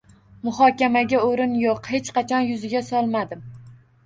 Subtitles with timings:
[0.47, 3.47] Muhokamaga oʻrin yoʻq, hech qachon yuziga solmadim.